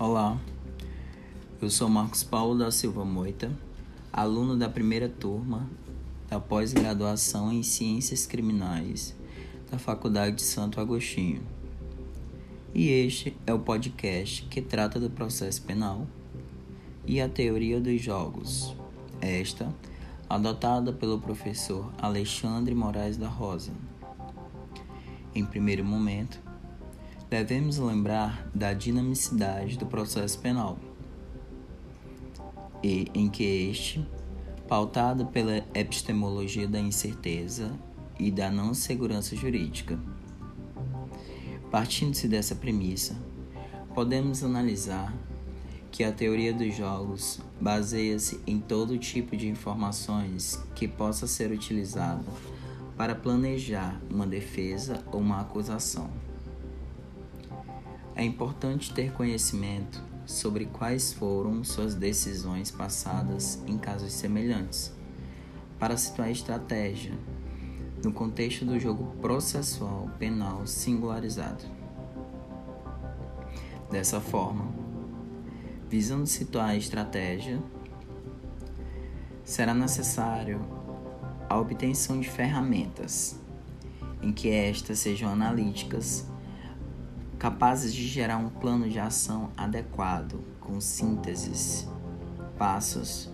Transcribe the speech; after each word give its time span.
Olá, 0.00 0.40
eu 1.60 1.68
sou 1.68 1.86
Marcos 1.86 2.24
Paulo 2.24 2.58
da 2.58 2.70
Silva 2.70 3.04
Moita, 3.04 3.52
aluno 4.10 4.56
da 4.56 4.66
primeira 4.66 5.10
turma 5.10 5.68
da 6.26 6.40
pós-graduação 6.40 7.52
em 7.52 7.62
Ciências 7.62 8.24
Criminais 8.24 9.14
da 9.70 9.78
Faculdade 9.78 10.36
de 10.36 10.42
Santo 10.42 10.80
Agostinho. 10.80 11.42
E 12.74 12.88
este 12.88 13.36
é 13.46 13.52
o 13.52 13.58
podcast 13.58 14.42
que 14.46 14.62
trata 14.62 14.98
do 14.98 15.10
processo 15.10 15.60
penal 15.64 16.06
e 17.04 17.20
a 17.20 17.28
teoria 17.28 17.78
dos 17.78 18.00
jogos, 18.00 18.74
esta 19.20 19.70
adotada 20.30 20.94
pelo 20.94 21.20
professor 21.20 21.92
Alexandre 21.98 22.74
Moraes 22.74 23.18
da 23.18 23.28
Rosa. 23.28 23.72
Em 25.34 25.44
primeiro 25.44 25.84
momento, 25.84 26.40
devemos 27.30 27.78
lembrar 27.78 28.50
da 28.52 28.72
dinamicidade 28.72 29.78
do 29.78 29.86
processo 29.86 30.36
penal 30.40 30.76
e 32.82 33.06
em 33.14 33.30
que 33.30 33.44
este, 33.44 34.04
pautado 34.68 35.26
pela 35.26 35.58
epistemologia 35.72 36.66
da 36.66 36.80
incerteza 36.80 37.70
e 38.18 38.32
da 38.32 38.50
não 38.50 38.74
segurança 38.74 39.36
jurídica. 39.36 39.96
Partindo-se 41.70 42.26
dessa 42.26 42.56
premissa, 42.56 43.16
podemos 43.94 44.42
analisar 44.42 45.14
que 45.92 46.02
a 46.02 46.10
teoria 46.10 46.52
dos 46.52 46.74
jogos 46.74 47.40
baseia-se 47.60 48.40
em 48.44 48.58
todo 48.58 48.98
tipo 48.98 49.36
de 49.36 49.48
informações 49.48 50.60
que 50.74 50.88
possa 50.88 51.28
ser 51.28 51.52
utilizada 51.52 52.24
para 52.96 53.14
planejar 53.14 54.00
uma 54.10 54.26
defesa 54.26 55.04
ou 55.12 55.20
uma 55.20 55.40
acusação. 55.40 56.10
É 58.20 58.22
importante 58.22 58.92
ter 58.92 59.14
conhecimento 59.14 60.04
sobre 60.26 60.66
quais 60.66 61.10
foram 61.10 61.64
suas 61.64 61.94
decisões 61.94 62.70
passadas 62.70 63.58
em 63.66 63.78
casos 63.78 64.12
semelhantes, 64.12 64.92
para 65.78 65.96
situar 65.96 66.30
estratégia 66.30 67.14
no 68.04 68.12
contexto 68.12 68.66
do 68.66 68.78
jogo 68.78 69.16
processual 69.22 70.10
penal 70.18 70.66
singularizado. 70.66 71.64
Dessa 73.90 74.20
forma, 74.20 74.68
visando 75.88 76.26
situar 76.26 76.68
a 76.68 76.76
estratégia, 76.76 77.58
será 79.42 79.72
necessário 79.72 80.60
a 81.48 81.58
obtenção 81.58 82.20
de 82.20 82.28
ferramentas 82.28 83.40
em 84.20 84.30
que 84.30 84.50
estas 84.50 84.98
sejam 84.98 85.30
analíticas 85.30 86.28
capazes 87.40 87.94
de 87.94 88.06
gerar 88.06 88.36
um 88.36 88.50
plano 88.50 88.86
de 88.86 88.98
ação 88.98 89.48
adequado, 89.56 90.44
com 90.60 90.78
sínteses, 90.78 91.88
passos, 92.58 93.30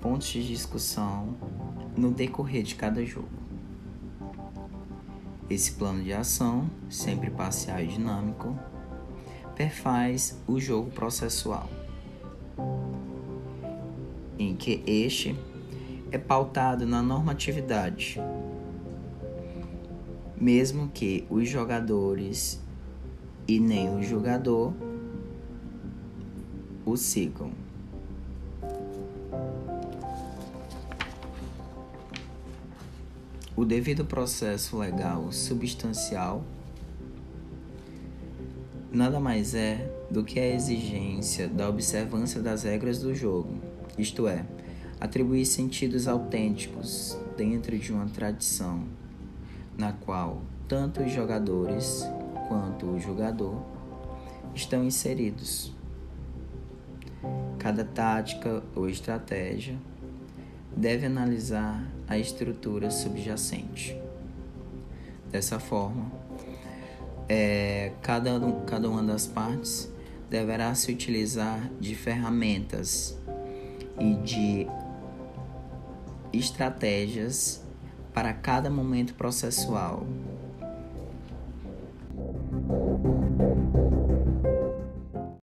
pontos 0.00 0.28
de 0.28 0.48
discussão 0.48 1.36
no 1.94 2.10
decorrer 2.10 2.62
de 2.62 2.76
cada 2.76 3.04
jogo. 3.04 3.28
Esse 5.50 5.72
plano 5.72 6.02
de 6.02 6.14
ação, 6.14 6.70
sempre 6.88 7.28
parcial 7.28 7.80
e 7.80 7.88
dinâmico, 7.88 8.58
perfaz 9.54 10.40
o 10.46 10.58
jogo 10.58 10.90
processual, 10.92 11.68
em 14.38 14.56
que 14.56 14.82
este 14.86 15.38
é 16.10 16.16
pautado 16.16 16.86
na 16.86 17.02
normatividade 17.02 18.18
mesmo 20.36 20.88
que 20.88 21.24
os 21.30 21.48
jogadores 21.48 22.60
e 23.46 23.60
nem 23.60 23.94
o 23.94 24.02
jogador 24.02 24.72
o 26.84 26.96
sigam. 26.96 27.52
O 33.56 33.64
devido 33.64 34.04
processo 34.04 34.76
legal 34.78 35.30
substancial 35.30 36.44
nada 38.94 39.18
mais 39.18 39.54
é 39.54 39.90
do 40.10 40.24
que 40.24 40.38
a 40.38 40.54
exigência 40.54 41.48
da 41.48 41.68
observância 41.68 42.40
das 42.40 42.62
regras 42.62 43.00
do 43.00 43.14
jogo, 43.14 43.58
isto 43.98 44.28
é, 44.28 44.46
atribuir 45.00 45.44
sentidos 45.44 46.06
autênticos 46.06 47.18
dentro 47.36 47.76
de 47.76 47.92
uma 47.92 48.06
tradição 48.06 48.84
na 49.76 49.92
qual 49.92 50.42
tanto 50.68 51.02
os 51.02 51.12
jogadores 51.12 52.04
quanto 52.48 52.86
o 52.86 53.00
jogador 53.00 53.62
estão 54.54 54.84
inseridos. 54.84 55.72
Cada 57.58 57.84
tática 57.84 58.62
ou 58.74 58.88
estratégia 58.88 59.76
deve 60.76 61.06
analisar 61.06 61.84
a 62.06 62.18
estrutura 62.18 62.90
subjacente. 62.90 63.96
Dessa 65.30 65.58
forma, 65.58 66.12
é, 67.28 67.92
cada, 68.02 68.38
cada 68.66 68.88
uma 68.88 69.02
das 69.02 69.26
partes 69.26 69.90
deverá 70.28 70.74
se 70.74 70.92
utilizar 70.92 71.70
de 71.80 71.94
ferramentas 71.94 73.18
e 73.98 74.14
de 74.16 74.66
estratégias 76.32 77.63
para 78.14 78.32
cada 78.32 78.70
momento 78.70 79.12
processual. 79.14 80.06